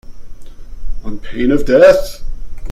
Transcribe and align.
On 1.03 1.17
pain 1.19 1.51
of 1.51 1.63
death. 1.67 2.23